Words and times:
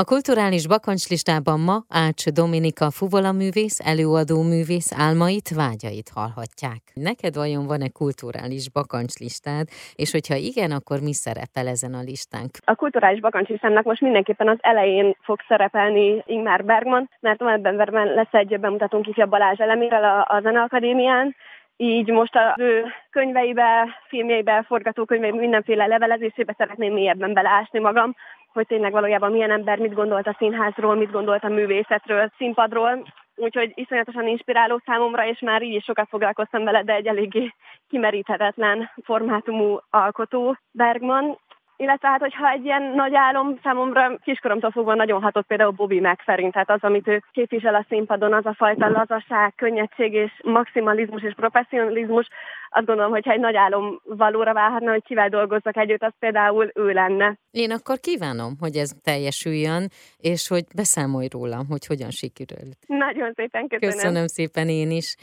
A 0.00 0.04
kulturális 0.04 0.66
bakancslistában 0.68 1.60
ma 1.60 1.76
Ács 2.04 2.24
Dominika 2.40 2.86
fuvola 2.98 3.32
művész, 3.32 3.78
előadó 3.92 4.42
művész 4.52 4.90
álmait, 5.06 5.48
vágyait 5.62 6.08
hallhatják. 6.14 6.82
Neked 7.08 7.34
vajon 7.42 7.64
van-e 7.72 7.88
kulturális 8.00 8.64
bakancslistád, 8.78 9.66
és 10.02 10.10
hogyha 10.16 10.36
igen, 10.50 10.70
akkor 10.78 10.98
mi 11.08 11.14
szerepel 11.24 11.66
ezen 11.74 11.94
a 12.00 12.06
listánk? 12.10 12.50
A 12.72 12.74
kulturális 12.74 13.20
bakancslistámnak 13.20 13.84
most 13.84 14.00
mindenképpen 14.00 14.48
az 14.48 14.58
elején 14.60 15.16
fog 15.20 15.38
szerepelni 15.48 16.22
Ingmar 16.26 16.64
Bergman, 16.64 17.10
mert 17.20 17.38
novemberben 17.40 18.06
lesz 18.06 18.34
egy 18.42 18.60
bemutatónk 18.60 19.06
ifja 19.06 19.26
Balázs 19.26 19.60
elemérrel 19.60 20.04
a, 20.04 20.34
a 20.34 20.40
Zeneakadémián, 20.40 21.34
így 21.76 22.08
most 22.08 22.36
az 22.36 22.52
ő 22.56 22.86
könyveibe, 23.10 24.00
filmjeibe, 24.08 24.64
forgatókönyveibe, 24.66 25.38
mindenféle 25.38 25.86
levelezésébe 25.86 26.54
szeretném 26.56 26.92
mélyebben 26.92 27.32
beleásni 27.32 27.78
magam, 27.78 28.14
hogy 28.52 28.66
tényleg 28.66 28.92
valójában 28.92 29.32
milyen 29.32 29.50
ember 29.50 29.78
mit 29.78 29.94
gondolt 29.94 30.26
a 30.26 30.36
színházról, 30.38 30.94
mit 30.94 31.10
gondolt 31.10 31.44
a 31.44 31.48
művészetről, 31.48 32.30
színpadról. 32.36 33.12
Úgyhogy 33.36 33.72
iszonyatosan 33.74 34.26
inspiráló 34.26 34.80
számomra, 34.84 35.26
és 35.26 35.40
már 35.40 35.62
így 35.62 35.74
is 35.74 35.84
sokat 35.84 36.08
foglalkoztam 36.08 36.64
vele, 36.64 36.82
de 36.82 36.92
egy 36.94 37.06
eléggé 37.06 37.54
kimeríthetetlen 37.88 38.90
formátumú 39.04 39.78
alkotó 39.90 40.56
Bergman. 40.70 41.38
Illetve 41.84 42.08
hát, 42.08 42.20
hogyha 42.20 42.50
egy 42.50 42.64
ilyen 42.64 42.82
nagy 42.82 43.14
álom 43.14 43.58
számomra 43.62 44.18
kiskoromtól 44.22 44.70
fogva 44.70 44.94
nagyon 44.94 45.22
hatott 45.22 45.46
például 45.46 45.70
Bobby 45.70 46.00
McFerrin, 46.00 46.50
tehát 46.50 46.70
az, 46.70 46.82
amit 46.82 47.08
ő 47.08 47.22
képvisel 47.32 47.74
a 47.74 47.84
színpadon, 47.88 48.32
az 48.32 48.46
a 48.46 48.54
fajta 48.54 48.88
lazaság, 48.88 49.52
könnyedség 49.56 50.12
és 50.12 50.32
maximalizmus 50.42 51.22
és 51.22 51.34
professzionalizmus, 51.34 52.28
azt 52.76 52.86
gondolom, 52.86 53.10
hogy 53.10 53.28
egy 53.28 53.40
nagy 53.40 53.56
álom 53.56 54.00
valóra 54.04 54.52
válhatna, 54.52 54.90
hogy 54.90 55.02
kivel 55.02 55.28
dolgozzak 55.28 55.76
együtt, 55.76 56.02
az 56.02 56.12
például 56.18 56.70
ő 56.74 56.92
lenne. 56.92 57.38
Én 57.50 57.70
akkor 57.70 57.98
kívánom, 57.98 58.56
hogy 58.60 58.76
ez 58.76 58.90
teljesüljön, 59.02 59.88
és 60.18 60.48
hogy 60.48 60.64
beszámolj 60.76 61.28
rólam, 61.30 61.66
hogy 61.68 61.86
hogyan 61.86 62.10
sikerült. 62.10 62.76
Nagyon 62.86 63.32
szépen 63.34 63.68
köszönöm. 63.68 63.94
Köszönöm 63.94 64.26
szépen 64.26 64.68
én 64.68 64.90
is. 64.90 65.14